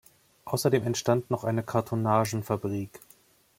Außerdem 0.45 0.81
entstand 0.81 1.29
noch 1.29 1.43
eine 1.43 1.61
Kartonagenfabrik. 1.61 2.99